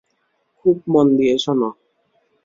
খুব 0.57 0.77
মন 0.93 1.07
দিয়ে 1.17 1.35
শোন। 1.43 1.61